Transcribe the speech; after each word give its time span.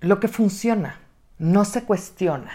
Lo 0.00 0.20
que 0.20 0.28
funciona 0.28 1.00
no 1.38 1.64
se 1.64 1.82
cuestiona. 1.82 2.52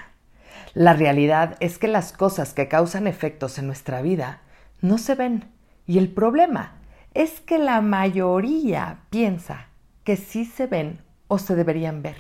La 0.74 0.94
realidad 0.94 1.58
es 1.60 1.78
que 1.78 1.90
las 1.90 2.14
cosas 2.14 2.54
que 2.54 2.70
causan 2.70 3.06
efectos 3.06 3.58
en 3.58 3.68
nuestra 3.68 4.02
vida 4.02 4.40
no 4.80 4.98
se 4.98 5.16
ven. 5.16 5.52
Y 5.86 5.98
el 5.98 6.08
problema 6.10 6.78
es 7.14 7.42
que 7.42 7.58
la 7.58 7.82
mayoría 7.82 9.00
piensa 9.10 9.68
que 10.06 10.16
sí 10.16 10.46
se 10.46 10.68
ven 10.68 11.02
o 11.28 11.38
se 11.38 11.56
deberían 11.56 12.02
ver. 12.02 12.16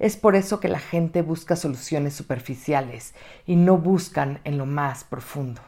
Es 0.00 0.16
por 0.16 0.34
eso 0.34 0.58
que 0.58 0.66
la 0.66 0.80
gente 0.80 1.22
busca 1.22 1.54
soluciones 1.54 2.14
superficiales 2.14 3.14
y 3.46 3.54
no 3.54 3.78
buscan 3.78 4.40
en 4.42 4.58
lo 4.58 4.66
más 4.66 5.04
profundo. 5.04 5.62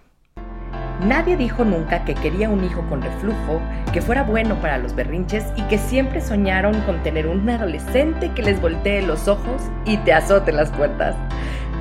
Nadie 1.00 1.36
dijo 1.36 1.64
nunca 1.64 2.04
que 2.04 2.14
quería 2.14 2.48
un 2.48 2.64
hijo 2.64 2.82
con 2.88 3.02
reflujo, 3.02 3.60
que 3.92 4.00
fuera 4.00 4.22
bueno 4.22 4.54
para 4.60 4.78
los 4.78 4.94
berrinches 4.94 5.44
y 5.56 5.62
que 5.62 5.78
siempre 5.78 6.20
soñaron 6.20 6.80
con 6.82 7.02
tener 7.02 7.26
un 7.26 7.48
adolescente 7.50 8.30
que 8.34 8.42
les 8.42 8.60
voltee 8.60 9.02
los 9.02 9.26
ojos 9.26 9.62
y 9.84 9.96
te 9.98 10.12
azote 10.12 10.52
las 10.52 10.70
puertas. 10.70 11.16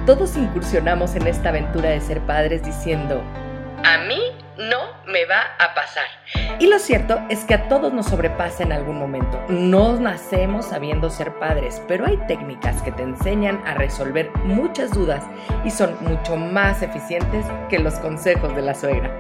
Todos 0.05 0.36
incursionamos 0.36 1.16
en 1.16 1.27
esta 1.27 1.49
aventura 1.49 1.89
de 1.89 2.02
ser 2.02 2.22
padres 2.22 2.63
diciendo, 2.63 3.22
a 3.84 3.99
mí 4.08 4.20
no 4.57 4.80
me 5.07 5.25
va 5.25 5.41
a 5.59 5.73
pasar. 5.73 6.05
Y 6.59 6.67
lo 6.67 6.80
cierto 6.80 7.20
es 7.30 7.44
que 7.45 7.55
a 7.55 7.67
todos 7.67 7.94
nos 7.94 8.07
sobrepasa 8.07 8.63
en 8.63 8.71
algún 8.71 8.98
momento. 8.98 9.41
No 9.49 9.99
nacemos 9.99 10.66
sabiendo 10.66 11.09
ser 11.09 11.34
padres, 11.39 11.81
pero 11.88 12.05
hay 12.05 12.17
técnicas 12.27 12.81
que 12.81 12.91
te 12.91 13.03
enseñan 13.03 13.61
a 13.66 13.73
resolver 13.73 14.30
muchas 14.45 14.91
dudas 14.91 15.23
y 15.63 15.71
son 15.71 15.95
mucho 16.02 16.35
más 16.35 16.81
eficientes 16.81 17.45
que 17.70 17.80
los 17.80 17.95
consejos 17.95 18.55
de 18.55 18.61
la 18.61 18.75
suegra. 18.75 19.11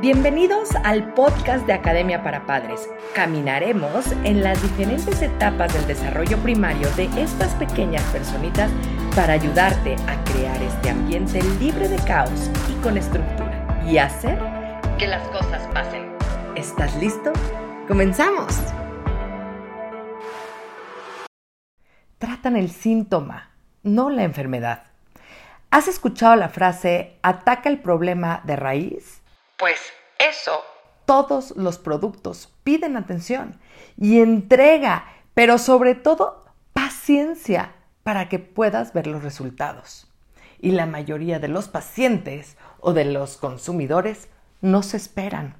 Bienvenidos 0.00 0.68
al 0.84 1.12
podcast 1.14 1.66
de 1.66 1.72
Academia 1.72 2.22
para 2.22 2.46
Padres. 2.46 2.88
Caminaremos 3.14 4.12
en 4.22 4.44
las 4.44 4.62
diferentes 4.62 5.20
etapas 5.22 5.74
del 5.74 5.88
desarrollo 5.88 6.36
primario 6.38 6.88
de 6.90 7.08
estas 7.20 7.52
pequeñas 7.56 8.04
personitas 8.12 8.70
para 9.16 9.32
ayudarte 9.32 9.96
a 10.06 10.22
crear 10.30 10.62
este 10.62 10.90
ambiente 10.90 11.42
libre 11.58 11.88
de 11.88 11.98
caos 12.04 12.48
y 12.70 12.80
con 12.80 12.96
estructura 12.96 13.58
y 13.88 13.98
hacer 13.98 14.38
que 14.98 15.06
las 15.06 15.28
cosas 15.28 15.64
pasen. 15.68 16.12
¿Estás 16.56 16.96
listo? 16.96 17.32
¡Comenzamos! 17.86 18.52
Tratan 22.18 22.56
el 22.56 22.70
síntoma, 22.70 23.52
no 23.84 24.10
la 24.10 24.24
enfermedad. 24.24 24.82
¿Has 25.70 25.86
escuchado 25.86 26.34
la 26.34 26.48
frase 26.48 27.16
ataca 27.22 27.68
el 27.68 27.80
problema 27.80 28.42
de 28.44 28.56
raíz? 28.56 29.22
Pues 29.56 29.78
eso. 30.18 30.60
Todos 31.04 31.56
los 31.56 31.78
productos 31.78 32.52
piden 32.64 32.96
atención 32.96 33.60
y 33.96 34.18
entrega, 34.18 35.04
pero 35.32 35.58
sobre 35.58 35.94
todo 35.94 36.44
paciencia 36.72 37.74
para 38.02 38.28
que 38.28 38.40
puedas 38.40 38.92
ver 38.92 39.06
los 39.06 39.22
resultados. 39.22 40.12
Y 40.58 40.72
la 40.72 40.86
mayoría 40.86 41.38
de 41.38 41.46
los 41.46 41.68
pacientes 41.68 42.56
o 42.80 42.92
de 42.92 43.04
los 43.04 43.36
consumidores 43.36 44.28
no 44.60 44.82
se 44.82 44.96
esperan. 44.96 45.54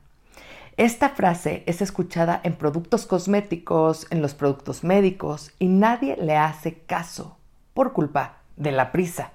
Esta 0.76 1.08
frase 1.08 1.64
es 1.66 1.82
escuchada 1.82 2.40
en 2.44 2.54
productos 2.54 3.06
cosméticos, 3.06 4.06
en 4.10 4.22
los 4.22 4.34
productos 4.34 4.84
médicos 4.84 5.50
y 5.58 5.66
nadie 5.66 6.16
le 6.16 6.36
hace 6.36 6.78
caso 6.82 7.36
por 7.74 7.92
culpa 7.92 8.38
de 8.56 8.70
la 8.70 8.92
prisa. 8.92 9.32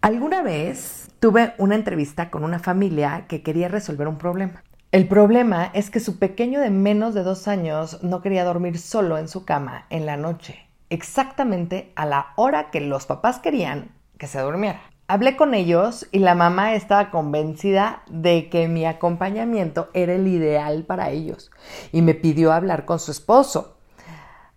Alguna 0.00 0.42
vez 0.42 1.10
tuve 1.20 1.54
una 1.58 1.74
entrevista 1.74 2.30
con 2.30 2.44
una 2.44 2.58
familia 2.58 3.26
que 3.28 3.42
quería 3.42 3.68
resolver 3.68 4.08
un 4.08 4.16
problema. 4.16 4.62
El 4.90 5.06
problema 5.06 5.70
es 5.74 5.90
que 5.90 6.00
su 6.00 6.18
pequeño 6.18 6.60
de 6.60 6.70
menos 6.70 7.12
de 7.12 7.22
dos 7.22 7.48
años 7.48 8.02
no 8.02 8.22
quería 8.22 8.44
dormir 8.44 8.78
solo 8.78 9.18
en 9.18 9.28
su 9.28 9.44
cama 9.44 9.84
en 9.90 10.06
la 10.06 10.16
noche, 10.16 10.66
exactamente 10.88 11.92
a 11.96 12.06
la 12.06 12.28
hora 12.36 12.70
que 12.70 12.80
los 12.80 13.04
papás 13.04 13.40
querían 13.40 13.90
que 14.16 14.26
se 14.26 14.40
durmiera. 14.40 14.80
Hablé 15.10 15.38
con 15.38 15.54
ellos 15.54 16.06
y 16.12 16.18
la 16.18 16.34
mamá 16.34 16.74
estaba 16.74 17.10
convencida 17.10 18.02
de 18.08 18.50
que 18.50 18.68
mi 18.68 18.84
acompañamiento 18.84 19.88
era 19.94 20.12
el 20.12 20.28
ideal 20.28 20.84
para 20.84 21.08
ellos 21.08 21.50
y 21.92 22.02
me 22.02 22.12
pidió 22.12 22.52
hablar 22.52 22.84
con 22.84 22.98
su 22.98 23.10
esposo. 23.10 23.78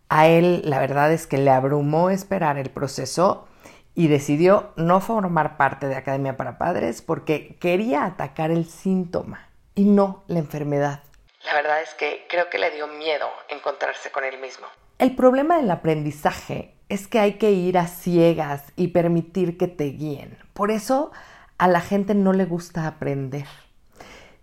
A 0.09 0.27
él 0.27 0.63
la 0.65 0.79
verdad 0.79 1.13
es 1.13 1.25
que 1.25 1.37
le 1.37 1.51
abrumó 1.51 2.09
esperar 2.09 2.57
el 2.57 2.69
proceso 2.69 3.47
y 3.95 4.09
decidió 4.09 4.73
no 4.75 4.99
formar 4.99 5.55
parte 5.55 5.87
de 5.87 5.95
Academia 5.95 6.35
para 6.35 6.57
Padres 6.57 7.01
porque 7.01 7.55
quería 7.61 8.03
atacar 8.03 8.51
el 8.51 8.65
síntoma 8.65 9.47
y 9.73 9.85
no 9.85 10.25
la 10.27 10.39
enfermedad. 10.39 11.01
La 11.45 11.53
verdad 11.53 11.81
es 11.81 11.93
que 11.93 12.25
creo 12.29 12.49
que 12.49 12.59
le 12.59 12.71
dio 12.71 12.87
miedo 12.87 13.29
encontrarse 13.47 14.11
con 14.11 14.25
él 14.25 14.37
mismo. 14.41 14.67
El 15.01 15.15
problema 15.15 15.57
del 15.57 15.71
aprendizaje 15.71 16.75
es 16.87 17.07
que 17.07 17.17
hay 17.17 17.39
que 17.39 17.51
ir 17.53 17.79
a 17.79 17.87
ciegas 17.87 18.61
y 18.75 18.89
permitir 18.89 19.57
que 19.57 19.67
te 19.67 19.85
guíen. 19.85 20.37
Por 20.53 20.69
eso 20.69 21.09
a 21.57 21.67
la 21.67 21.81
gente 21.81 22.13
no 22.13 22.33
le 22.33 22.45
gusta 22.45 22.85
aprender. 22.85 23.47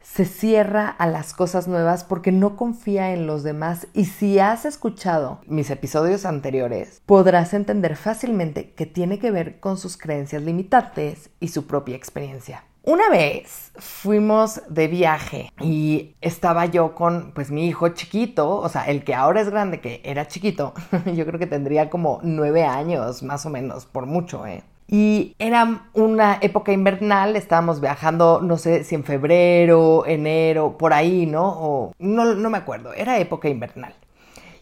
Se 0.02 0.24
cierra 0.24 0.88
a 0.88 1.06
las 1.06 1.32
cosas 1.32 1.68
nuevas 1.68 2.02
porque 2.02 2.32
no 2.32 2.56
confía 2.56 3.12
en 3.12 3.28
los 3.28 3.44
demás 3.44 3.86
y 3.94 4.06
si 4.06 4.40
has 4.40 4.64
escuchado 4.64 5.42
mis 5.46 5.70
episodios 5.70 6.24
anteriores, 6.24 7.02
podrás 7.06 7.54
entender 7.54 7.94
fácilmente 7.94 8.72
que 8.72 8.86
tiene 8.86 9.20
que 9.20 9.30
ver 9.30 9.60
con 9.60 9.78
sus 9.78 9.96
creencias 9.96 10.42
limitantes 10.42 11.30
y 11.38 11.48
su 11.48 11.68
propia 11.68 11.94
experiencia. 11.94 12.64
Una 12.88 13.10
vez 13.10 13.70
fuimos 13.76 14.62
de 14.70 14.88
viaje 14.88 15.52
y 15.60 16.14
estaba 16.22 16.64
yo 16.64 16.94
con 16.94 17.32
pues 17.34 17.50
mi 17.50 17.66
hijo 17.68 17.90
chiquito, 17.90 18.48
o 18.56 18.68
sea, 18.70 18.84
el 18.84 19.04
que 19.04 19.14
ahora 19.14 19.42
es 19.42 19.50
grande, 19.50 19.82
que 19.82 20.00
era 20.04 20.26
chiquito, 20.26 20.72
yo 21.14 21.26
creo 21.26 21.38
que 21.38 21.46
tendría 21.46 21.90
como 21.90 22.18
nueve 22.22 22.64
años 22.64 23.22
más 23.22 23.44
o 23.44 23.50
menos, 23.50 23.84
por 23.84 24.06
mucho, 24.06 24.46
¿eh? 24.46 24.62
Y 24.86 25.34
era 25.38 25.82
una 25.92 26.38
época 26.40 26.72
invernal, 26.72 27.36
estábamos 27.36 27.82
viajando, 27.82 28.40
no 28.42 28.56
sé 28.56 28.84
si 28.84 28.94
en 28.94 29.04
febrero, 29.04 30.06
enero, 30.06 30.78
por 30.78 30.94
ahí, 30.94 31.26
¿no? 31.26 31.46
O 31.46 31.92
no, 31.98 32.34
no 32.34 32.48
me 32.48 32.56
acuerdo, 32.56 32.94
era 32.94 33.18
época 33.18 33.50
invernal. 33.50 33.94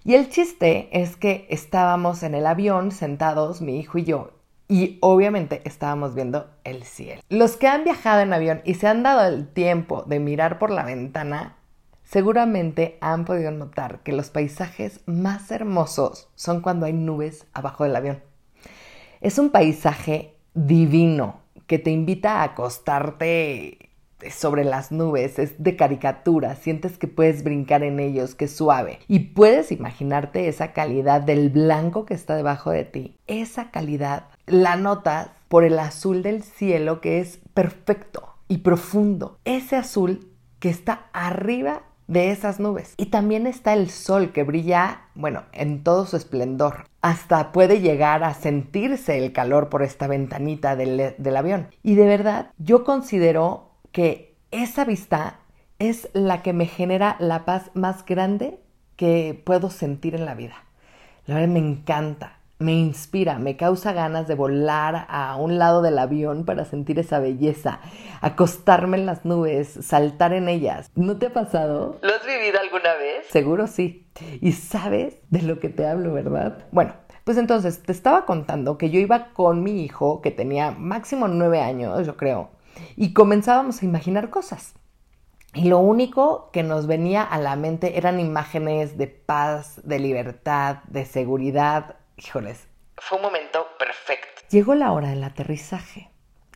Y 0.04 0.15
el 0.15 0.31
chiste 0.31 0.88
es 0.91 1.16
que 1.16 1.47
estábamos 1.48 2.25
en 2.25 2.34
el 2.34 2.48
avión 2.48 2.91
sentados, 2.91 3.60
mi 3.60 3.78
hijo 3.78 3.98
y 3.98 4.04
yo, 4.04 4.31
y 4.69 4.99
obviamente 5.00 5.62
estábamos 5.65 6.15
viendo 6.15 6.50
el 6.65 6.84
cielo. 6.84 7.22
Los 7.28 7.56
que 7.56 7.69
han 7.69 7.84
viajado 7.84 8.21
en 8.21 8.32
avión 8.32 8.62
y 8.65 8.75
se 8.75 8.88
han 8.88 9.03
dado 9.03 9.27
el 9.27 9.49
tiempo 9.49 10.03
de 10.03 10.19
mirar 10.19 10.59
por 10.59 10.71
la 10.71 10.84
ventana, 10.84 11.56
seguramente 12.03 12.99
han 13.00 13.25
podido 13.25 13.50
notar 13.50 14.00
que 14.00 14.12
los 14.12 14.31
paisajes 14.31 15.00
más 15.06 15.50
hermosos 15.50 16.28
son 16.34 16.60
cuando 16.60 16.87
hay 16.87 16.93
nubes 16.93 17.47
abajo 17.53 17.84
del 17.84 17.97
avión. 17.97 18.22
Es 19.21 19.38
un 19.38 19.50
paisaje 19.50 20.34
divino 20.54 21.41
que 21.66 21.78
te 21.78 21.91
invita 21.91 22.41
a 22.41 22.44
acostarte 22.44 23.87
sobre 24.31 24.65
las 24.65 24.93
nubes, 24.93 25.38
es 25.38 25.62
de 25.62 25.77
caricatura, 25.77 26.54
sientes 26.56 26.98
que 26.98 27.06
puedes 27.06 27.44
brincar 27.44 27.83
en 27.83 28.00
ellos, 28.00 28.34
que 28.34 28.47
es 28.47 28.56
suave. 28.56 28.98
Y 29.09 29.19
puedes 29.21 29.71
imaginarte 29.72 30.48
esa 30.48 30.72
calidad 30.72 31.21
del 31.21 31.50
blanco 31.50 32.06
que 32.06 32.15
está 32.15 32.34
debajo 32.34 32.71
de 32.71 32.84
ti. 32.84 33.16
Esa 33.27 33.71
calidad 33.71 34.28
la 34.46 34.76
notas 34.76 35.30
por 35.48 35.64
el 35.64 35.78
azul 35.78 36.22
del 36.22 36.42
cielo 36.42 37.00
que 37.00 37.20
es 37.20 37.40
perfecto 37.54 38.34
y 38.48 38.58
profundo. 38.58 39.38
Ese 39.44 39.76
azul 39.76 40.32
que 40.58 40.68
está 40.68 41.06
arriba 41.12 41.82
de 42.06 42.30
esas 42.30 42.60
nubes. 42.60 42.94
Y 42.96 43.06
también 43.06 43.46
está 43.46 43.72
el 43.72 43.90
sol 43.90 44.32
que 44.32 44.44
brilla, 44.44 45.02
bueno, 45.14 45.42
en 45.52 45.82
todo 45.82 46.06
su 46.06 46.16
esplendor. 46.16 46.86
Hasta 47.02 47.52
puede 47.52 47.80
llegar 47.80 48.22
a 48.22 48.34
sentirse 48.34 49.18
el 49.18 49.32
calor 49.32 49.68
por 49.68 49.82
esta 49.82 50.06
ventanita 50.06 50.76
del, 50.76 51.14
del 51.18 51.36
avión. 51.36 51.68
Y 51.82 51.94
de 51.94 52.06
verdad, 52.06 52.50
yo 52.58 52.84
considero 52.84 53.70
que 53.92 54.36
esa 54.50 54.84
vista 54.84 55.40
es 55.78 56.08
la 56.12 56.42
que 56.42 56.52
me 56.52 56.66
genera 56.66 57.16
la 57.18 57.44
paz 57.44 57.70
más 57.74 58.04
grande 58.06 58.60
que 58.96 59.40
puedo 59.44 59.70
sentir 59.70 60.14
en 60.14 60.24
la 60.24 60.34
vida. 60.34 60.54
La 61.26 61.34
verdad 61.34 61.52
me 61.52 61.58
encanta 61.58 62.38
me 62.58 62.72
inspira, 62.72 63.38
me 63.38 63.56
causa 63.56 63.92
ganas 63.92 64.26
de 64.26 64.34
volar 64.34 65.06
a 65.08 65.36
un 65.36 65.58
lado 65.58 65.82
del 65.82 65.98
avión 65.98 66.44
para 66.44 66.64
sentir 66.64 66.98
esa 66.98 67.18
belleza, 67.18 67.80
acostarme 68.20 68.97
en 68.97 69.06
las 69.06 69.24
nubes, 69.24 69.78
saltar 69.82 70.32
en 70.32 70.48
ellas. 70.48 70.91
¿No 70.94 71.18
te 71.18 71.26
ha 71.26 71.32
pasado? 71.32 71.98
¿Lo 72.03 72.14
has 72.14 72.26
vivido 72.26 72.58
alguna 72.60 72.94
vez? 72.94 73.26
Seguro 73.28 73.66
sí. 73.66 74.08
Y 74.41 74.53
sabes 74.53 75.18
de 75.28 75.42
lo 75.42 75.60
que 75.60 75.68
te 75.68 75.86
hablo, 75.86 76.14
¿verdad? 76.14 76.66
Bueno, 76.72 76.94
pues 77.24 77.36
entonces 77.36 77.82
te 77.82 77.92
estaba 77.92 78.24
contando 78.24 78.78
que 78.78 78.88
yo 78.88 79.00
iba 79.00 79.32
con 79.34 79.62
mi 79.62 79.82
hijo, 79.82 80.22
que 80.22 80.30
tenía 80.30 80.70
máximo 80.70 81.28
nueve 81.28 81.60
años, 81.60 82.06
yo 82.06 82.16
creo, 82.16 82.50
y 82.97 83.12
comenzábamos 83.12 83.82
a 83.82 83.84
imaginar 83.84 84.30
cosas. 84.30 84.74
Y 85.52 85.68
lo 85.68 85.78
único 85.78 86.50
que 86.52 86.62
nos 86.62 86.86
venía 86.86 87.22
a 87.22 87.38
la 87.38 87.56
mente 87.56 87.98
eran 87.98 88.20
imágenes 88.20 88.97
de 88.97 89.06
paz, 89.06 89.80
de 89.84 89.98
libertad, 89.98 90.84
de 90.88 91.04
seguridad, 91.04 91.97
híjoles, 92.16 92.68
fue 92.97 93.18
un 93.18 93.24
momento 93.24 93.66
perfecto. 93.78 94.42
Llegó 94.51 94.74
la 94.74 94.92
hora 94.92 95.10
del 95.10 95.24
aterrizaje 95.24 96.10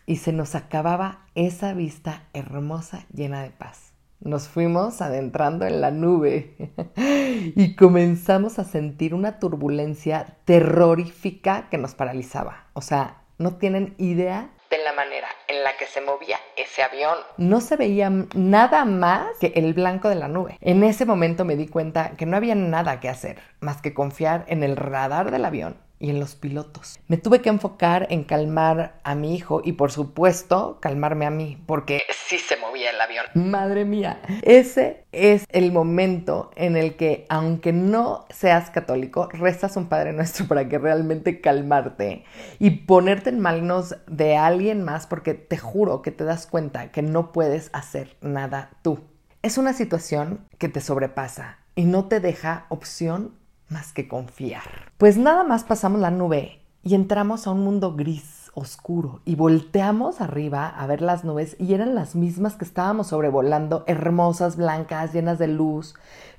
y 0.07 0.17
se 0.17 0.33
nos 0.33 0.55
acababa 0.55 1.27
esa 1.35 1.75
vista 1.75 2.25
hermosa 2.33 3.07
llena 3.12 3.43
de 3.43 3.51
paz. 3.51 3.93
nos 4.21 4.49
fuimos 4.49 5.01
adentrando 5.01 5.65
en 5.65 5.81
la 5.81 5.91
nube 5.91 6.75
y 6.97 7.75
comenzamos 7.75 8.59
a 8.59 8.65
sentir 8.65 9.15
una 9.15 9.39
turbulencia 9.39 10.37
terrorífica 10.45 11.69
que 11.71 11.79
nos 11.79 11.95
paralizaba. 11.95 12.67
O 12.75 12.83
sea, 12.83 13.23
no 13.39 13.56
tienen 13.56 13.95
idea 13.97 14.51
de 14.70 14.78
la 14.78 14.93
manera 14.93 15.28
en 15.49 15.64
la 15.64 15.76
que 15.76 15.87
se 15.87 16.00
movía 16.00 16.38
ese 16.56 16.82
avión. 16.82 17.19
No 17.37 17.61
se 17.61 17.76
veía 17.76 18.11
nada 18.34 18.84
más 18.84 19.37
que 19.40 19.52
el 19.56 19.75
blanco 19.75 20.08
de 20.08 20.14
la 20.14 20.28
nube. 20.28 20.56
En 20.61 20.84
ese 20.84 21.05
momento 21.05 21.44
me 21.44 21.56
di 21.56 21.67
cuenta 21.67 22.12
que 22.17 22.26
no 22.26 22.37
había 22.37 22.55
nada 22.55 23.00
que 23.00 23.08
hacer 23.08 23.40
más 23.61 23.82
que 23.82 23.93
confiar 23.93 24.44
en 24.46 24.62
el 24.62 24.76
radar 24.76 25.31
del 25.31 25.44
avión 25.44 25.90
y 26.00 26.11
en 26.11 26.19
los 26.19 26.35
pilotos. 26.35 26.99
Me 27.06 27.19
tuve 27.19 27.41
que 27.41 27.50
enfocar 27.50 28.08
en 28.11 28.25
calmar 28.25 28.99
a 29.05 29.14
mi 29.14 29.37
hijo 29.37 29.61
y 29.62 29.73
por 29.73 29.93
supuesto 29.93 30.79
calmarme 30.81 31.26
a 31.26 31.31
mí, 31.31 31.62
porque 31.67 32.02
sí 32.11 32.38
se 32.38 32.56
movía 32.56 32.91
el 32.91 33.00
avión. 33.00 33.26
Madre 33.35 33.85
mía, 33.85 34.20
ese 34.43 35.05
es 35.12 35.44
el 35.50 35.70
momento 35.70 36.50
en 36.56 36.76
el 36.76 36.97
que, 36.97 37.26
aunque 37.29 37.73
no 37.73 38.25
seas 38.31 38.70
católico, 38.70 39.29
rezas 39.32 39.76
un 39.76 39.88
Padre 39.88 40.12
Nuestro 40.12 40.47
para 40.47 40.69
que 40.69 40.79
realmente 40.79 41.41
calmarte 41.41 42.25
y 42.58 42.70
ponerte 42.70 43.31
en 43.31 43.41
manos 43.41 43.96
de 44.06 44.37
alguien 44.37 44.82
más, 44.82 45.06
porque 45.06 45.35
te 45.35 45.58
juro 45.58 46.00
que 46.00 46.11
te 46.11 46.25
das 46.25 46.46
cuenta 46.46 46.91
que 46.91 47.03
no 47.03 47.32
puedes 47.32 47.70
hacer 47.75 48.17
nada 48.23 48.70
tú. 48.82 49.00
Es 49.43 49.58
una 49.58 49.73
situación 49.73 50.46
que 50.58 50.69
te 50.69 50.81
sobrepasa 50.81 51.58
y 51.75 51.85
no 51.85 52.08
te 52.08 52.20
deja 52.20 52.67
opción 52.69 53.40
más 53.70 53.93
que 53.93 54.08
confiar. 54.08 54.62
Pues 54.99 55.17
nada 55.17 55.44
más 55.44 55.64
pasamos 55.64 56.00
la 56.00 56.11
nube 56.11 56.61
y 56.82 56.94
entramos 56.94 57.46
a 57.46 57.52
un 57.52 57.61
mundo 57.61 57.94
gris, 57.94 58.50
oscuro, 58.55 59.22
y 59.25 59.37
volteamos 59.37 60.20
arriba 60.20 60.69
a 60.69 60.87
ver 60.87 61.02
las 61.02 61.25
nubes 61.25 61.56
y 61.58 61.75
eran 61.75 61.94
las 61.94 62.14
mismas 62.14 62.56
que 62.56 62.64
estábamos 62.64 63.08
sobrevolando, 63.08 63.84
hermosas, 63.87 64.56
blancas, 64.56 65.12
llenas 65.12 65.38
de 65.38 65.46
luz, 65.46 65.94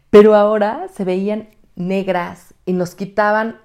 pero 0.10 0.36
ahora 0.36 0.88
se 0.94 1.06
veían 1.06 1.50
negras 1.76 2.54
y 2.66 2.74
nos 2.74 2.96
quitaban 2.96 3.58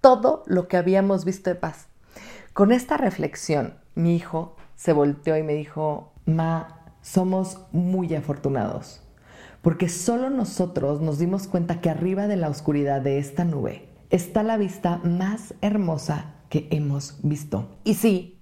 todo 0.00 0.42
lo 0.46 0.66
que 0.66 0.78
habíamos 0.78 1.24
visto 1.24 1.50
de 1.50 1.56
paz. 1.56 1.88
Con 2.54 2.72
esta 2.72 2.96
reflexión, 2.96 3.74
mi 3.94 4.16
hijo 4.16 4.56
se 4.76 4.92
volteó 4.92 5.36
y 5.36 5.42
me 5.42 5.54
dijo, 5.54 6.12
Ma, 6.24 6.94
somos 7.02 7.58
muy 7.72 8.14
afortunados 8.14 9.02
porque 9.62 9.88
solo 9.88 10.30
nosotros 10.30 11.00
nos 11.00 11.18
dimos 11.18 11.46
cuenta 11.46 11.80
que 11.80 11.90
arriba 11.90 12.26
de 12.26 12.36
la 12.36 12.48
oscuridad 12.48 13.00
de 13.00 13.18
esta 13.18 13.44
nube 13.44 13.88
está 14.10 14.42
la 14.42 14.56
vista 14.56 15.00
más 15.04 15.54
hermosa 15.60 16.34
que 16.48 16.66
hemos 16.70 17.18
visto. 17.22 17.68
Y 17.84 17.94
sí, 17.94 18.38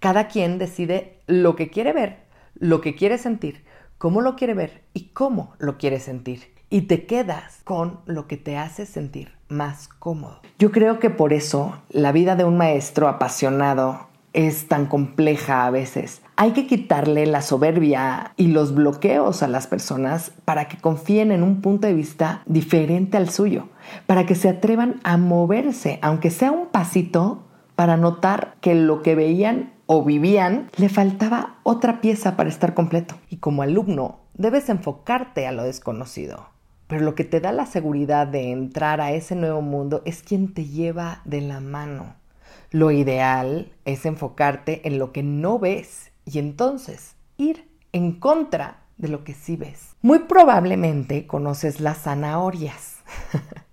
cada 0.00 0.28
quien 0.28 0.58
decide 0.58 1.20
lo 1.26 1.56
que 1.56 1.70
quiere 1.70 1.92
ver, 1.92 2.18
lo 2.54 2.80
que 2.80 2.94
quiere 2.94 3.18
sentir, 3.18 3.64
cómo 3.98 4.20
lo 4.20 4.34
quiere 4.34 4.54
ver 4.54 4.82
y 4.94 5.10
cómo 5.10 5.54
lo 5.58 5.78
quiere 5.78 6.00
sentir. 6.00 6.52
Y 6.70 6.82
te 6.82 7.06
quedas 7.06 7.60
con 7.64 8.00
lo 8.06 8.26
que 8.26 8.36
te 8.36 8.56
hace 8.56 8.86
sentir 8.86 9.32
más 9.48 9.88
cómodo. 9.88 10.40
Yo 10.58 10.72
creo 10.72 10.98
que 10.98 11.10
por 11.10 11.32
eso 11.32 11.76
la 11.90 12.10
vida 12.10 12.34
de 12.34 12.44
un 12.44 12.56
maestro 12.56 13.08
apasionado 13.08 14.08
es 14.32 14.68
tan 14.68 14.86
compleja 14.86 15.66
a 15.66 15.70
veces. 15.70 16.22
Hay 16.36 16.52
que 16.52 16.66
quitarle 16.66 17.26
la 17.26 17.42
soberbia 17.42 18.32
y 18.36 18.48
los 18.48 18.74
bloqueos 18.74 19.42
a 19.42 19.48
las 19.48 19.66
personas 19.66 20.32
para 20.44 20.68
que 20.68 20.78
confíen 20.78 21.30
en 21.30 21.42
un 21.42 21.60
punto 21.60 21.86
de 21.86 21.94
vista 21.94 22.42
diferente 22.46 23.16
al 23.16 23.30
suyo, 23.30 23.68
para 24.06 24.26
que 24.26 24.34
se 24.34 24.48
atrevan 24.48 25.00
a 25.04 25.16
moverse, 25.16 25.98
aunque 26.02 26.30
sea 26.30 26.50
un 26.50 26.68
pasito, 26.68 27.44
para 27.76 27.96
notar 27.96 28.56
que 28.60 28.74
lo 28.74 29.02
que 29.02 29.14
veían 29.14 29.72
o 29.86 30.04
vivían 30.04 30.70
le 30.76 30.88
faltaba 30.88 31.56
otra 31.62 32.00
pieza 32.00 32.36
para 32.36 32.48
estar 32.48 32.74
completo. 32.74 33.14
Y 33.28 33.36
como 33.36 33.62
alumno, 33.62 34.20
debes 34.34 34.68
enfocarte 34.68 35.46
a 35.46 35.52
lo 35.52 35.64
desconocido. 35.64 36.46
Pero 36.86 37.04
lo 37.04 37.14
que 37.14 37.24
te 37.24 37.40
da 37.40 37.52
la 37.52 37.66
seguridad 37.66 38.26
de 38.26 38.50
entrar 38.50 39.00
a 39.00 39.12
ese 39.12 39.34
nuevo 39.34 39.62
mundo 39.62 40.02
es 40.04 40.22
quien 40.22 40.52
te 40.52 40.66
lleva 40.66 41.22
de 41.24 41.40
la 41.40 41.60
mano 41.60 42.21
lo 42.72 42.90
ideal 42.90 43.70
es 43.84 44.06
enfocarte 44.06 44.86
en 44.88 44.98
lo 44.98 45.12
que 45.12 45.22
no 45.22 45.58
ves 45.58 46.10
y 46.24 46.38
entonces 46.38 47.14
ir 47.36 47.68
en 47.92 48.12
contra 48.12 48.78
de 48.96 49.08
lo 49.08 49.24
que 49.24 49.34
sí 49.34 49.56
ves. 49.56 49.94
Muy 50.00 50.20
probablemente 50.20 51.26
conoces 51.26 51.80
las 51.80 52.02
zanahorias. 52.02 52.96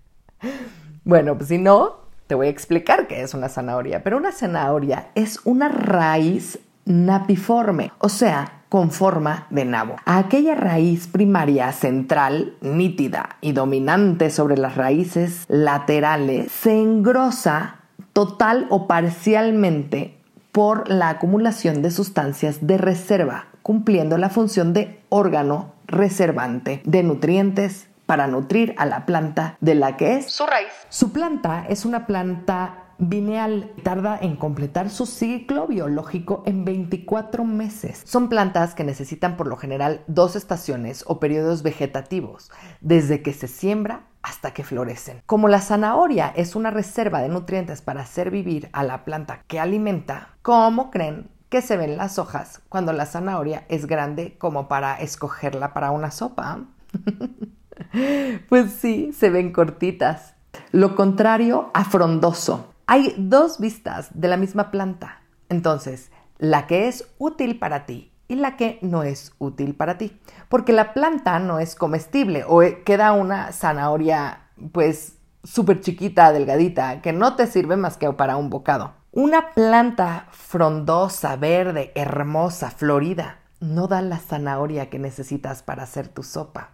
bueno, 1.03 1.37
pues 1.37 1.49
si 1.49 1.57
no, 1.57 1.99
te 2.27 2.35
voy 2.35 2.47
a 2.47 2.51
explicar 2.51 3.07
qué 3.07 3.21
es 3.21 3.33
una 3.33 3.49
zanahoria. 3.49 4.03
Pero 4.03 4.17
una 4.17 4.31
zanahoria 4.31 5.09
es 5.15 5.39
una 5.45 5.69
raíz 5.69 6.59
napiforme, 6.85 7.91
o 7.99 8.09
sea, 8.09 8.63
con 8.69 8.91
forma 8.91 9.47
de 9.49 9.65
nabo. 9.65 9.95
Aquella 10.05 10.55
raíz 10.55 11.07
primaria 11.07 11.71
central, 11.71 12.55
nítida 12.61 13.37
y 13.41 13.53
dominante 13.53 14.29
sobre 14.29 14.57
las 14.57 14.75
raíces 14.75 15.45
laterales, 15.47 16.51
se 16.51 16.79
engrosa 16.79 17.78
total 18.19 18.67
o 18.69 18.85
parcialmente 18.85 20.17
por 20.51 20.89
la 20.89 21.07
acumulación 21.07 21.81
de 21.81 21.89
sustancias 21.89 22.67
de 22.67 22.77
reserva, 22.77 23.45
cumpliendo 23.61 24.17
la 24.17 24.29
función 24.29 24.73
de 24.73 24.99
órgano 25.07 25.71
reservante 25.87 26.81
de 26.83 27.01
nutrientes 27.01 27.87
para 28.05 28.27
nutrir 28.27 28.75
a 28.77 28.85
la 28.85 29.05
planta 29.05 29.55
de 29.61 29.75
la 29.75 29.95
que 29.95 30.17
es 30.17 30.31
su 30.33 30.45
raíz. 30.45 30.67
Su 30.89 31.13
planta 31.13 31.65
es 31.69 31.85
una 31.85 32.07
planta 32.07 32.89
Vineal 32.97 33.71
tarda 33.81 34.19
en 34.21 34.35
completar 34.35 34.89
su 34.89 35.05
ciclo 35.05 35.67
biológico 35.67 36.43
en 36.45 36.65
24 36.65 37.45
meses. 37.45 38.01
Son 38.03 38.27
plantas 38.27 38.75
que 38.75 38.83
necesitan 38.83 39.37
por 39.37 39.47
lo 39.47 39.55
general 39.55 40.03
dos 40.07 40.35
estaciones 40.35 41.05
o 41.07 41.21
periodos 41.21 41.63
vegetativos, 41.63 42.51
desde 42.81 43.21
que 43.21 43.31
se 43.31 43.47
siembra 43.47 44.08
hasta 44.21 44.51
que 44.51 44.63
florecen. 44.63 45.21
Como 45.25 45.47
la 45.47 45.61
zanahoria 45.61 46.33
es 46.35 46.55
una 46.55 46.71
reserva 46.71 47.21
de 47.21 47.29
nutrientes 47.29 47.81
para 47.81 48.01
hacer 48.01 48.31
vivir 48.31 48.69
a 48.73 48.83
la 48.83 49.05
planta 49.05 49.43
que 49.47 49.59
alimenta, 49.59 50.29
¿cómo 50.41 50.91
creen 50.91 51.29
que 51.49 51.61
se 51.61 51.77
ven 51.77 51.97
las 51.97 52.19
hojas 52.19 52.61
cuando 52.69 52.93
la 52.93 53.05
zanahoria 53.05 53.65
es 53.69 53.85
grande 53.85 54.37
como 54.37 54.67
para 54.67 54.99
escogerla 54.99 55.73
para 55.73 55.91
una 55.91 56.11
sopa? 56.11 56.65
pues 58.49 58.71
sí, 58.73 59.11
se 59.13 59.29
ven 59.29 59.51
cortitas. 59.51 60.35
Lo 60.71 60.95
contrario 60.95 61.71
a 61.73 61.85
frondoso. 61.85 62.73
Hay 62.85 63.13
dos 63.17 63.59
vistas 63.59 64.09
de 64.13 64.27
la 64.27 64.37
misma 64.37 64.71
planta. 64.71 65.21
Entonces, 65.47 66.11
la 66.37 66.67
que 66.67 66.87
es 66.87 67.07
útil 67.17 67.59
para 67.59 67.85
ti 67.85 68.11
y 68.29 68.35
la 68.35 68.55
que 68.55 68.79
no 68.81 69.03
es 69.03 69.33
útil 69.39 69.75
para 69.75 69.97
ti. 69.97 70.17
Porque 70.47 70.71
la 70.71 70.93
planta 70.93 71.39
no 71.39 71.59
es 71.59 71.75
comestible 71.75 72.45
o 72.47 72.63
eh, 72.63 72.83
queda 72.83 73.11
una 73.11 73.51
zanahoria 73.51 74.43
pues 74.71 75.15
súper 75.43 75.81
chiquita, 75.81 76.31
delgadita, 76.31 77.01
que 77.01 77.11
no 77.11 77.35
te 77.35 77.47
sirve 77.47 77.75
más 77.75 77.97
que 77.97 78.09
para 78.13 78.37
un 78.37 78.49
bocado. 78.49 78.93
Una 79.11 79.51
planta 79.51 80.27
frondosa, 80.31 81.35
verde, 81.35 81.91
hermosa, 81.95 82.69
florida, 82.69 83.39
no 83.59 83.87
da 83.87 84.01
la 84.01 84.19
zanahoria 84.19 84.89
que 84.89 84.99
necesitas 84.99 85.63
para 85.63 85.83
hacer 85.83 86.07
tu 86.07 86.21
sopa. 86.21 86.69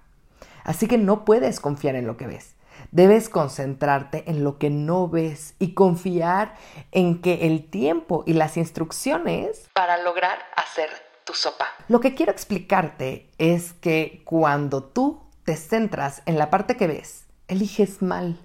Así 0.64 0.88
que 0.88 0.98
no 0.98 1.24
puedes 1.24 1.62
confiar 1.62 1.96
en 1.96 2.06
lo 2.06 2.18
que 2.18 2.28
ves. 2.28 2.56
Debes 2.92 3.30
concentrarte 3.30 4.30
en 4.30 4.44
lo 4.44 4.58
que 4.58 4.70
no 4.70 5.08
ves 5.08 5.56
y 5.60 5.74
confiar 5.74 6.56
en 6.92 7.22
que 7.22 7.48
el 7.48 7.70
tiempo 7.70 8.24
y 8.28 8.34
las 8.34 8.58
instrucciones 8.58 9.70
para 9.74 10.02
lograr 10.04 10.38
hacer 10.58 10.90
tu 11.26 11.34
sopa. 11.34 11.66
Lo 11.90 12.00
que 12.00 12.16
quiero 12.16 12.32
explicarte 12.32 13.30
es 13.38 13.74
que 13.74 14.22
cuando 14.24 14.84
tú 14.84 15.22
te 15.44 15.58
centras 15.58 16.22
en 16.26 16.38
la 16.38 16.50
parte 16.50 16.78
que 16.78 16.88
ves, 16.88 17.26
eliges 17.48 18.02
mal. 18.02 18.40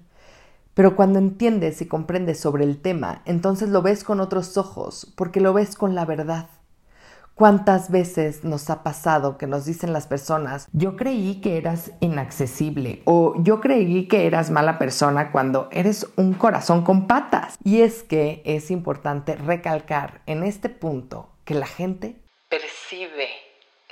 Pero 0.73 0.95
cuando 0.95 1.19
entiendes 1.19 1.81
y 1.81 1.85
comprendes 1.85 2.39
sobre 2.39 2.63
el 2.63 2.81
tema, 2.81 3.21
entonces 3.25 3.69
lo 3.69 3.81
ves 3.81 4.03
con 4.03 4.19
otros 4.19 4.57
ojos, 4.57 5.11
porque 5.15 5.41
lo 5.41 5.53
ves 5.53 5.75
con 5.75 5.95
la 5.95 6.05
verdad. 6.05 6.47
¿Cuántas 7.35 7.89
veces 7.89 8.43
nos 8.43 8.69
ha 8.69 8.83
pasado 8.83 9.37
que 9.37 9.47
nos 9.47 9.65
dicen 9.65 9.93
las 9.93 10.05
personas, 10.05 10.67
yo 10.73 10.95
creí 10.95 11.41
que 11.41 11.57
eras 11.57 11.91
inaccesible 11.99 13.01
o 13.05 13.33
yo 13.41 13.61
creí 13.61 14.07
que 14.07 14.27
eras 14.27 14.51
mala 14.51 14.77
persona 14.77 15.31
cuando 15.31 15.67
eres 15.71 16.07
un 16.17 16.33
corazón 16.33 16.83
con 16.83 17.07
patas? 17.07 17.57
Y 17.63 17.81
es 17.81 18.03
que 18.03 18.43
es 18.45 18.69
importante 18.69 19.35
recalcar 19.35 20.21
en 20.25 20.43
este 20.43 20.69
punto 20.69 21.29
que 21.43 21.55
la 21.55 21.65
gente 21.65 22.21
percibe, 22.51 23.29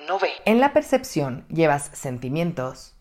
no 0.06 0.20
ve. 0.20 0.32
En 0.44 0.60
la 0.60 0.74
percepción 0.74 1.46
llevas 1.48 1.90
sentimientos, 1.94 2.94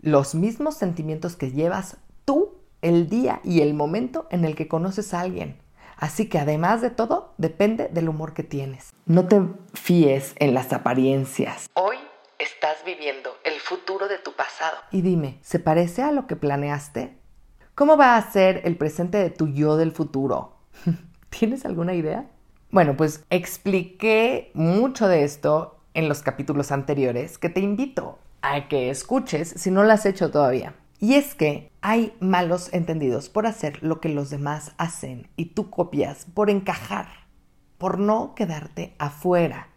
los 0.00 0.34
mismos 0.34 0.76
sentimientos 0.76 1.36
que 1.36 1.52
llevas 1.52 1.98
tú 2.24 2.58
el 2.82 3.08
día 3.08 3.40
y 3.44 3.60
el 3.60 3.74
momento 3.74 4.26
en 4.30 4.44
el 4.44 4.56
que 4.56 4.66
conoces 4.66 5.14
a 5.14 5.20
alguien. 5.20 5.62
Así 5.96 6.28
que 6.28 6.40
además 6.40 6.82
de 6.82 6.90
todo, 6.90 7.32
depende 7.38 7.88
del 7.88 8.08
humor 8.08 8.34
que 8.34 8.42
tienes. 8.42 8.92
No 9.06 9.28
te 9.28 9.40
fíes 9.72 10.34
en 10.40 10.52
las 10.52 10.72
apariencias. 10.72 11.70
Hoy 11.74 11.96
estás 12.40 12.84
viviendo 12.84 13.30
el 13.44 13.60
futuro 13.60 14.08
de 14.08 14.18
tu 14.18 14.32
pasado. 14.32 14.76
Y 14.90 15.02
dime, 15.02 15.38
¿se 15.42 15.60
parece 15.60 16.02
a 16.02 16.10
lo 16.10 16.26
que 16.26 16.34
planeaste? 16.34 17.16
¿Cómo 17.76 17.96
va 17.96 18.16
a 18.16 18.32
ser 18.32 18.62
el 18.64 18.76
presente 18.76 19.18
de 19.18 19.30
tu 19.30 19.46
yo 19.46 19.76
del 19.76 19.92
futuro? 19.92 20.56
¿Tienes 21.30 21.64
alguna 21.64 21.94
idea? 21.94 22.26
Bueno, 22.74 22.96
pues 22.96 23.22
expliqué 23.30 24.50
mucho 24.52 25.06
de 25.06 25.22
esto 25.22 25.78
en 25.94 26.08
los 26.08 26.22
capítulos 26.22 26.72
anteriores 26.72 27.38
que 27.38 27.48
te 27.48 27.60
invito 27.60 28.18
a 28.42 28.66
que 28.66 28.90
escuches 28.90 29.48
si 29.48 29.70
no 29.70 29.84
lo 29.84 29.92
has 29.92 30.06
hecho 30.06 30.32
todavía. 30.32 30.74
Y 30.98 31.14
es 31.14 31.36
que 31.36 31.70
hay 31.82 32.16
malos 32.18 32.70
entendidos 32.72 33.28
por 33.28 33.46
hacer 33.46 33.80
lo 33.84 34.00
que 34.00 34.08
los 34.08 34.28
demás 34.28 34.72
hacen 34.76 35.28
y 35.36 35.54
tú 35.54 35.70
copias 35.70 36.26
por 36.34 36.50
encajar, 36.50 37.06
por 37.78 38.00
no 38.00 38.34
quedarte 38.34 38.96
afuera. 38.98 39.68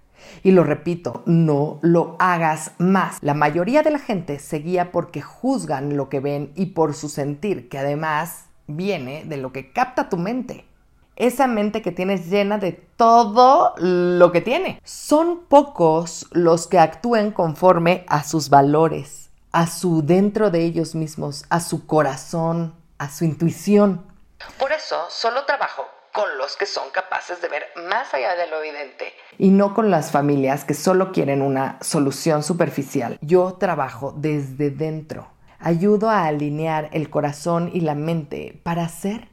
Y 0.42 0.50
lo 0.50 0.64
repito, 0.64 1.22
no 1.28 1.78
lo 1.84 2.16
hagas 2.18 2.72
más. 2.80 3.20
La 3.22 3.36
mayoría 3.36 3.84
de 3.84 3.92
la 3.92 4.00
gente 4.00 4.40
se 4.40 4.58
guía 4.58 4.92
porque 4.92 5.22
juzgan 5.22 5.98
lo 5.98 6.10
que 6.10 6.20
ven 6.20 6.52
y 6.56 6.66
por 6.68 6.96
su 6.96 7.10
sentir, 7.10 7.70
que 7.70 7.78
además 7.78 8.46
viene 8.66 9.24
de 9.24 9.38
lo 9.38 9.52
que 9.52 9.72
capta 9.72 10.10
tu 10.10 10.18
mente. 10.18 10.66
Esa 11.18 11.48
mente 11.48 11.82
que 11.82 11.92
tienes 11.92 12.30
llena 12.30 12.60
de 12.60 12.74
todo 12.74 13.74
lo 13.78 14.32
que 14.32 14.40
tiene. 14.40 14.80
Son 14.84 15.46
pocos 15.46 16.28
los 16.32 16.68
que 16.68 16.78
actúen 16.78 17.32
conforme 17.32 18.06
a 18.08 18.24
sus 18.24 18.50
valores, 18.52 19.32
a 19.52 19.66
su 19.66 20.06
dentro 20.06 20.52
de 20.52 20.62
ellos 20.62 20.94
mismos, 20.94 21.46
a 21.50 21.60
su 21.60 21.88
corazón, 21.88 22.76
a 23.00 23.10
su 23.10 23.26
intuición. 23.26 24.06
Por 24.60 24.72
eso 24.72 25.06
solo 25.10 25.44
trabajo 25.46 25.86
con 26.14 26.38
los 26.38 26.56
que 26.56 26.68
son 26.68 26.84
capaces 26.92 27.42
de 27.42 27.48
ver 27.48 27.64
más 27.90 28.14
allá 28.14 28.36
de 28.36 28.46
lo 28.46 28.62
evidente 28.62 29.12
y 29.40 29.50
no 29.50 29.74
con 29.74 29.90
las 29.90 30.12
familias 30.12 30.66
que 30.66 30.76
solo 30.76 31.12
quieren 31.12 31.42
una 31.42 31.80
solución 31.82 32.44
superficial. 32.44 33.18
Yo 33.22 33.54
trabajo 33.54 34.14
desde 34.16 34.70
dentro. 34.70 35.30
Ayudo 35.58 36.12
a 36.12 36.26
alinear 36.26 36.90
el 36.92 37.10
corazón 37.10 37.72
y 37.74 37.82
la 37.82 37.96
mente 37.96 38.62
para 38.64 38.84
hacer 38.84 39.30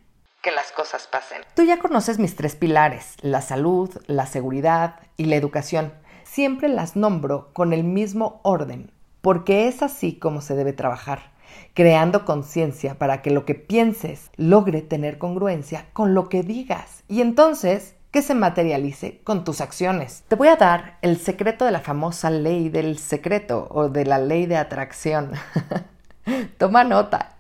las 0.53 0.73
cosas 0.73 1.07
pasen. 1.07 1.43
Tú 1.55 1.63
ya 1.63 1.79
conoces 1.79 2.19
mis 2.19 2.37
tres 2.37 2.57
pilares, 2.57 3.17
la 3.21 3.41
salud, 3.41 3.91
la 4.07 4.27
seguridad 4.27 5.01
y 5.17 5.27
la 5.27 5.37
educación. 5.37 5.93
Siempre 6.25 6.69
las 6.69 6.97
nombro 6.97 7.51
con 7.53 7.73
el 7.73 7.85
mismo 7.85 8.41
orden, 8.43 8.91
porque 9.21 9.69
es 9.69 9.83
así 9.83 10.19
como 10.19 10.41
se 10.41 10.55
debe 10.55 10.73
trabajar 10.73 11.35
creando 11.75 12.25
conciencia 12.25 12.97
para 12.99 13.23
que 13.23 13.31
lo 13.31 13.45
que 13.45 13.55
pienses 13.55 14.31
logre 14.37 14.83
tener 14.83 15.19
congruencia 15.19 15.87
con 15.93 16.15
lo 16.15 16.29
que 16.29 16.43
digas 16.43 17.03
y 17.09 17.21
entonces 17.21 17.97
que 18.11 18.23
se 18.23 18.35
materialice 18.35 19.21
con 19.25 19.43
tus 19.43 19.61
acciones. 19.61 20.23
Te 20.29 20.37
voy 20.37 20.47
a 20.47 20.55
dar 20.57 20.99
el 21.03 21.19
secreto 21.19 21.65
de 21.65 21.73
la 21.73 21.81
famosa 21.81 22.31
ley 22.31 22.69
del 22.69 22.99
secreto 22.99 23.67
o 23.71 23.89
de 23.89 24.07
la 24.07 24.19
ley 24.19 24.47
de 24.47 24.57
atracción. 24.57 25.33
Toma 26.59 26.85
nota. 26.85 27.34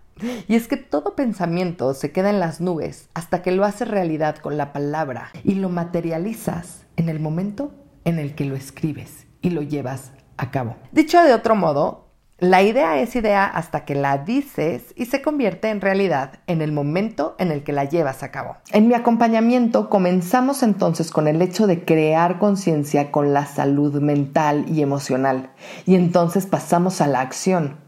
Y 0.48 0.54
es 0.54 0.68
que 0.68 0.76
todo 0.76 1.16
pensamiento 1.16 1.94
se 1.94 2.12
queda 2.12 2.30
en 2.30 2.40
las 2.40 2.60
nubes 2.60 3.08
hasta 3.14 3.42
que 3.42 3.52
lo 3.52 3.64
haces 3.64 3.88
realidad 3.88 4.36
con 4.36 4.56
la 4.56 4.72
palabra 4.72 5.30
y 5.42 5.54
lo 5.54 5.68
materializas 5.68 6.86
en 6.96 7.08
el 7.08 7.20
momento 7.20 7.72
en 8.04 8.18
el 8.18 8.34
que 8.34 8.44
lo 8.44 8.56
escribes 8.56 9.26
y 9.42 9.50
lo 9.50 9.62
llevas 9.62 10.12
a 10.36 10.50
cabo. 10.50 10.76
Dicho 10.92 11.22
de 11.22 11.34
otro 11.34 11.54
modo, 11.54 12.04
la 12.38 12.62
idea 12.62 13.00
es 13.00 13.14
idea 13.14 13.44
hasta 13.44 13.84
que 13.84 13.94
la 13.94 14.18
dices 14.18 14.92
y 14.96 15.06
se 15.06 15.22
convierte 15.22 15.70
en 15.70 15.80
realidad 15.80 16.40
en 16.48 16.62
el 16.62 16.72
momento 16.72 17.36
en 17.38 17.52
el 17.52 17.62
que 17.62 17.72
la 17.72 17.84
llevas 17.84 18.24
a 18.24 18.32
cabo. 18.32 18.56
En 18.72 18.88
mi 18.88 18.94
acompañamiento 18.94 19.88
comenzamos 19.88 20.64
entonces 20.64 21.12
con 21.12 21.28
el 21.28 21.40
hecho 21.40 21.68
de 21.68 21.84
crear 21.84 22.38
conciencia 22.40 23.12
con 23.12 23.32
la 23.32 23.46
salud 23.46 24.00
mental 24.00 24.64
y 24.68 24.82
emocional 24.82 25.50
y 25.86 25.94
entonces 25.94 26.46
pasamos 26.46 27.00
a 27.00 27.06
la 27.06 27.20
acción. 27.20 27.78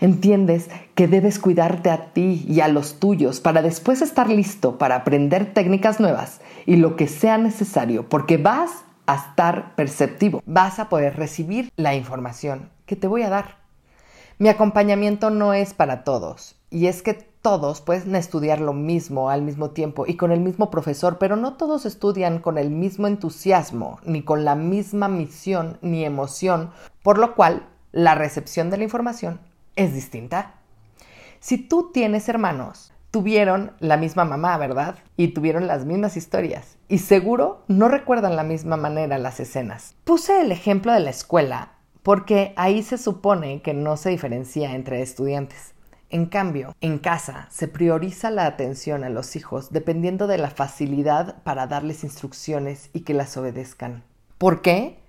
Entiendes 0.00 0.68
que 0.94 1.08
debes 1.08 1.38
cuidarte 1.38 1.90
a 1.90 2.12
ti 2.12 2.44
y 2.48 2.60
a 2.60 2.68
los 2.68 2.98
tuyos 2.98 3.40
para 3.40 3.62
después 3.62 4.02
estar 4.02 4.28
listo 4.28 4.78
para 4.78 4.96
aprender 4.96 5.52
técnicas 5.52 6.00
nuevas 6.00 6.40
y 6.64 6.76
lo 6.76 6.96
que 6.96 7.08
sea 7.08 7.38
necesario 7.38 8.08
porque 8.08 8.36
vas 8.36 8.84
a 9.06 9.16
estar 9.16 9.74
perceptivo, 9.76 10.42
vas 10.46 10.78
a 10.78 10.88
poder 10.88 11.16
recibir 11.16 11.70
la 11.76 11.94
información 11.94 12.70
que 12.86 12.96
te 12.96 13.06
voy 13.06 13.22
a 13.22 13.30
dar. 13.30 13.58
Mi 14.38 14.48
acompañamiento 14.48 15.30
no 15.30 15.54
es 15.54 15.72
para 15.72 16.04
todos, 16.04 16.56
y 16.70 16.88
es 16.88 17.02
que 17.02 17.14
todos 17.14 17.80
pueden 17.80 18.16
estudiar 18.16 18.60
lo 18.60 18.72
mismo 18.72 19.30
al 19.30 19.40
mismo 19.42 19.70
tiempo 19.70 20.04
y 20.06 20.16
con 20.16 20.32
el 20.32 20.40
mismo 20.40 20.70
profesor, 20.70 21.16
pero 21.18 21.36
no 21.36 21.54
todos 21.54 21.86
estudian 21.86 22.40
con 22.40 22.58
el 22.58 22.70
mismo 22.70 23.06
entusiasmo, 23.06 24.00
ni 24.04 24.22
con 24.22 24.44
la 24.44 24.56
misma 24.56 25.08
misión 25.08 25.78
ni 25.80 26.04
emoción, 26.04 26.70
por 27.02 27.18
lo 27.18 27.34
cual 27.34 27.66
la 27.92 28.14
recepción 28.14 28.68
de 28.68 28.78
la 28.78 28.84
información 28.84 29.38
es 29.76 29.94
distinta. 29.94 30.54
Si 31.40 31.58
tú 31.58 31.90
tienes 31.92 32.28
hermanos, 32.28 32.92
tuvieron 33.10 33.72
la 33.78 33.96
misma 33.96 34.24
mamá, 34.24 34.58
¿verdad? 34.58 34.96
Y 35.16 35.28
tuvieron 35.28 35.66
las 35.66 35.84
mismas 35.84 36.16
historias. 36.16 36.76
Y 36.88 36.98
seguro 36.98 37.62
no 37.68 37.88
recuerdan 37.88 38.36
la 38.36 38.42
misma 38.42 38.76
manera 38.76 39.18
las 39.18 39.40
escenas. 39.40 39.94
Puse 40.04 40.40
el 40.40 40.52
ejemplo 40.52 40.92
de 40.92 41.00
la 41.00 41.10
escuela 41.10 41.72
porque 42.02 42.52
ahí 42.56 42.82
se 42.82 42.98
supone 42.98 43.62
que 43.62 43.74
no 43.74 43.96
se 43.96 44.10
diferencia 44.10 44.74
entre 44.74 45.02
estudiantes. 45.02 45.74
En 46.08 46.26
cambio, 46.26 46.72
en 46.80 46.98
casa 46.98 47.48
se 47.50 47.66
prioriza 47.66 48.30
la 48.30 48.46
atención 48.46 49.02
a 49.02 49.08
los 49.08 49.34
hijos 49.34 49.72
dependiendo 49.72 50.28
de 50.28 50.38
la 50.38 50.50
facilidad 50.50 51.42
para 51.42 51.66
darles 51.66 52.04
instrucciones 52.04 52.90
y 52.92 53.00
que 53.00 53.14
las 53.14 53.36
obedezcan. 53.36 54.04
¿Por 54.38 54.62
qué? 54.62 55.00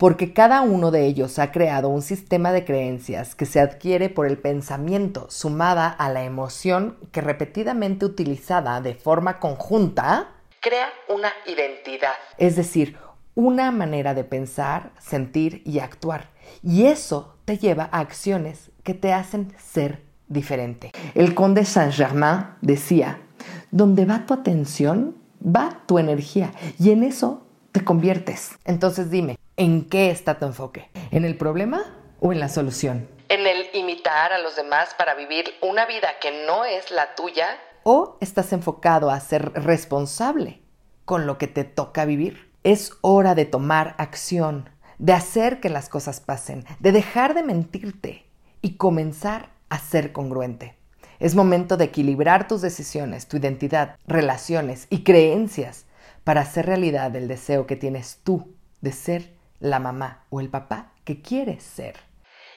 Porque 0.00 0.32
cada 0.32 0.62
uno 0.62 0.90
de 0.90 1.04
ellos 1.04 1.38
ha 1.38 1.52
creado 1.52 1.90
un 1.90 2.00
sistema 2.00 2.52
de 2.52 2.64
creencias 2.64 3.34
que 3.34 3.44
se 3.44 3.60
adquiere 3.60 4.08
por 4.08 4.26
el 4.26 4.38
pensamiento 4.38 5.26
sumada 5.28 5.88
a 5.88 6.08
la 6.08 6.24
emoción 6.24 6.96
que 7.12 7.20
repetidamente 7.20 8.06
utilizada 8.06 8.80
de 8.80 8.94
forma 8.94 9.38
conjunta 9.38 10.30
crea 10.60 10.88
una 11.10 11.28
identidad. 11.44 12.14
Es 12.38 12.56
decir, 12.56 12.96
una 13.34 13.72
manera 13.72 14.14
de 14.14 14.24
pensar, 14.24 14.92
sentir 14.98 15.60
y 15.66 15.80
actuar. 15.80 16.30
Y 16.62 16.86
eso 16.86 17.36
te 17.44 17.58
lleva 17.58 17.90
a 17.92 17.98
acciones 17.98 18.70
que 18.82 18.94
te 18.94 19.12
hacen 19.12 19.52
ser 19.58 20.02
diferente. 20.28 20.92
El 21.14 21.34
conde 21.34 21.66
Saint-Germain 21.66 22.46
decía, 22.62 23.20
donde 23.70 24.06
va 24.06 24.24
tu 24.24 24.32
atención, 24.32 25.18
va 25.44 25.82
tu 25.84 25.98
energía. 25.98 26.52
Y 26.78 26.90
en 26.90 27.02
eso 27.02 27.46
te 27.72 27.84
conviertes. 27.84 28.52
Entonces 28.64 29.10
dime, 29.10 29.36
¿en 29.60 29.84
qué 29.84 30.10
está 30.10 30.38
tu 30.38 30.46
enfoque? 30.46 30.88
¿En 31.10 31.26
el 31.26 31.36
problema 31.36 31.84
o 32.18 32.32
en 32.32 32.40
la 32.40 32.48
solución? 32.48 33.06
¿En 33.28 33.46
el 33.46 33.66
imitar 33.74 34.32
a 34.32 34.38
los 34.38 34.56
demás 34.56 34.94
para 34.96 35.14
vivir 35.14 35.44
una 35.60 35.84
vida 35.84 36.08
que 36.18 36.46
no 36.46 36.64
es 36.64 36.90
la 36.90 37.14
tuya? 37.14 37.46
¿O 37.82 38.16
estás 38.22 38.54
enfocado 38.54 39.10
a 39.10 39.20
ser 39.20 39.52
responsable 39.52 40.62
con 41.04 41.26
lo 41.26 41.36
que 41.36 41.46
te 41.46 41.64
toca 41.64 42.06
vivir? 42.06 42.50
Es 42.64 42.92
hora 43.02 43.34
de 43.34 43.44
tomar 43.44 43.96
acción, 43.98 44.70
de 44.96 45.12
hacer 45.12 45.60
que 45.60 45.68
las 45.68 45.90
cosas 45.90 46.20
pasen, 46.20 46.64
de 46.78 46.92
dejar 46.92 47.34
de 47.34 47.42
mentirte 47.42 48.24
y 48.62 48.76
comenzar 48.76 49.50
a 49.68 49.78
ser 49.78 50.12
congruente. 50.12 50.78
Es 51.18 51.34
momento 51.34 51.76
de 51.76 51.84
equilibrar 51.84 52.48
tus 52.48 52.62
decisiones, 52.62 53.28
tu 53.28 53.36
identidad, 53.36 53.96
relaciones 54.06 54.86
y 54.88 55.04
creencias 55.04 55.84
para 56.24 56.40
hacer 56.40 56.64
realidad 56.64 57.14
el 57.14 57.28
deseo 57.28 57.66
que 57.66 57.76
tienes 57.76 58.20
tú 58.24 58.54
de 58.80 58.92
ser 58.92 59.39
la 59.60 59.78
mamá 59.78 60.24
o 60.30 60.40
el 60.40 60.48
papá 60.48 60.92
que 61.04 61.22
quieres 61.22 61.62
ser 61.62 61.96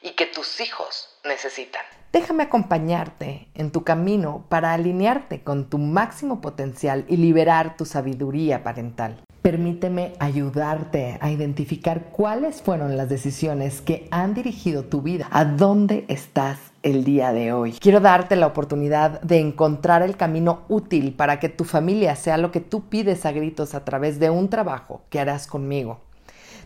y 0.01 0.11
que 0.11 0.25
tus 0.25 0.59
hijos 0.59 1.09
necesitan. 1.25 1.81
Déjame 2.11 2.43
acompañarte 2.43 3.47
en 3.55 3.71
tu 3.71 3.83
camino 3.83 4.45
para 4.49 4.73
alinearte 4.73 5.41
con 5.41 5.69
tu 5.69 5.79
máximo 5.79 6.41
potencial 6.41 7.05
y 7.07 7.17
liberar 7.17 7.75
tu 7.75 7.85
sabiduría 7.85 8.63
parental. 8.63 9.23
Permíteme 9.41 10.13
ayudarte 10.19 11.17
a 11.19 11.31
identificar 11.31 12.11
cuáles 12.11 12.61
fueron 12.61 12.95
las 12.97 13.09
decisiones 13.09 13.81
que 13.81 14.07
han 14.11 14.33
dirigido 14.33 14.85
tu 14.85 15.01
vida, 15.01 15.27
a 15.31 15.43
dónde 15.43 16.05
estás 16.07 16.59
el 16.83 17.03
día 17.03 17.33
de 17.33 17.51
hoy. 17.51 17.73
Quiero 17.73 17.99
darte 17.99 18.35
la 18.35 18.47
oportunidad 18.47 19.19
de 19.21 19.39
encontrar 19.39 20.01
el 20.03 20.15
camino 20.15 20.63
útil 20.69 21.13
para 21.13 21.39
que 21.39 21.49
tu 21.49 21.63
familia 21.63 22.15
sea 22.15 22.37
lo 22.37 22.51
que 22.51 22.61
tú 22.61 22.89
pides 22.89 23.25
a 23.25 23.31
gritos 23.31 23.73
a 23.73 23.83
través 23.83 24.19
de 24.19 24.29
un 24.29 24.49
trabajo 24.49 25.01
que 25.09 25.19
harás 25.19 25.47
conmigo. 25.47 25.99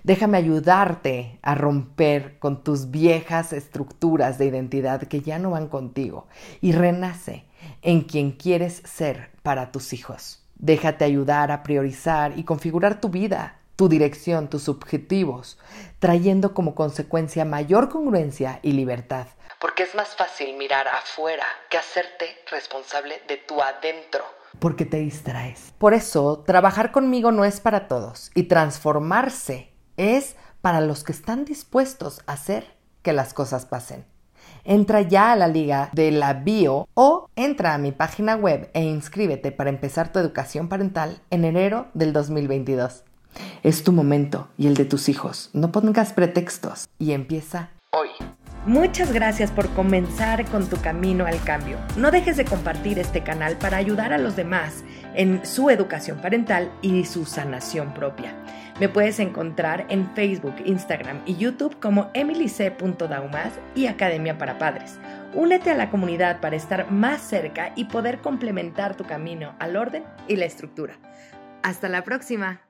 Déjame 0.08 0.38
ayudarte 0.38 1.38
a 1.42 1.54
romper 1.54 2.40
con 2.40 2.64
tus 2.64 2.92
viejas 2.92 3.52
estructuras 3.52 4.38
de 4.38 4.46
identidad 4.46 5.02
que 5.02 5.20
ya 5.20 5.38
no 5.38 5.52
van 5.52 5.68
contigo 5.68 6.28
y 6.62 6.72
renace 6.72 7.44
en 7.82 8.04
quien 8.04 8.32
quieres 8.32 8.82
ser 8.86 9.32
para 9.44 9.74
tus 9.74 9.92
hijos. 9.92 10.42
Déjate 10.56 11.04
ayudar 11.04 11.52
a 11.52 11.62
priorizar 11.62 12.40
y 12.40 12.46
configurar 12.46 13.02
tu 13.02 13.10
vida, 13.10 13.60
tu 13.76 13.90
dirección, 13.90 14.48
tus 14.48 14.70
objetivos, 14.70 15.60
trayendo 16.00 16.54
como 16.54 16.74
consecuencia 16.74 17.44
mayor 17.44 17.90
congruencia 17.90 18.62
y 18.64 18.72
libertad. 18.72 19.28
Porque 19.60 19.84
es 19.84 19.94
más 19.94 20.16
fácil 20.16 20.56
mirar 20.56 20.88
afuera 20.88 21.46
que 21.70 21.78
hacerte 21.78 22.28
responsable 22.50 23.16
de 23.28 23.36
tu 23.46 23.62
adentro. 23.62 24.24
Porque 24.60 24.86
te 24.86 25.00
distraes. 25.00 25.74
Por 25.78 25.94
eso, 25.94 26.46
trabajar 26.48 26.94
conmigo 26.94 27.34
no 27.34 27.44
es 27.44 27.60
para 27.60 27.90
todos 27.90 28.32
y 28.36 28.44
transformarse 28.44 29.76
es 29.98 30.36
para 30.62 30.82
los 30.82 31.04
que 31.04 31.12
están 31.12 31.46
dispuestos 31.46 32.22
a 32.28 32.34
hacer 32.34 32.66
que 33.02 33.14
las 33.14 33.34
cosas 33.34 33.66
pasen 33.66 34.06
entra 34.68 35.02
ya 35.02 35.32
a 35.32 35.36
la 35.36 35.48
liga 35.48 35.90
de 35.94 36.12
la 36.12 36.34
bio 36.34 36.88
o 36.94 37.30
entra 37.36 37.74
a 37.74 37.78
mi 37.78 37.92
página 37.92 38.36
web 38.36 38.70
e 38.74 38.84
inscríbete 38.84 39.52
para 39.52 39.70
empezar 39.70 40.12
tu 40.12 40.20
educación 40.20 40.68
parental 40.68 41.22
en 41.30 41.46
enero 41.46 41.88
del 41.94 42.14
2022. 42.14 43.04
Es 43.64 43.84
tu 43.84 43.92
momento 43.92 44.50
y 44.58 44.68
el 44.68 44.76
de 44.76 44.86
tus 44.86 45.10
hijos. 45.10 45.50
No 45.54 45.72
pongas 45.72 46.14
pretextos 46.14 46.88
y 47.00 47.14
empieza. 47.14 47.70
Muchas 48.68 49.14
gracias 49.14 49.50
por 49.50 49.70
comenzar 49.70 50.44
con 50.48 50.68
tu 50.68 50.76
camino 50.82 51.26
al 51.26 51.42
cambio. 51.42 51.78
No 51.96 52.12
dejes 52.12 52.36
de 52.36 52.44
compartir 52.44 53.00
este 53.00 53.24
canal 53.24 53.58
para 53.58 53.78
ayudar 53.78 54.12
a 54.12 54.18
los 54.18 54.36
demás 54.36 54.84
en 55.16 55.46
su 55.46 55.70
educación 55.70 56.20
parental 56.20 56.70
y 56.82 57.06
su 57.06 57.24
sanación 57.24 57.94
propia. 57.94 58.34
Me 58.82 58.90
puedes 58.90 59.22
encontrar 59.22 59.86
en 59.88 60.14
Facebook, 60.16 60.56
Instagram 60.66 61.22
y 61.26 61.38
YouTube 61.38 61.80
como 61.80 62.12
emilyc.daumas 62.14 63.54
y 63.74 63.88
Academia 63.88 64.38
para 64.38 64.58
Padres. 64.58 65.00
Únete 65.34 65.72
a 65.72 65.76
la 65.76 65.90
comunidad 65.90 66.42
para 66.42 66.58
estar 66.58 66.92
más 66.92 67.22
cerca 67.22 67.72
y 67.78 67.86
poder 67.86 68.20
complementar 68.20 68.98
tu 68.98 69.06
camino 69.06 69.56
al 69.60 69.78
orden 69.78 70.04
y 70.28 70.36
la 70.36 70.44
estructura. 70.44 71.00
Hasta 71.64 71.88
la 71.88 72.04
próxima. 72.04 72.67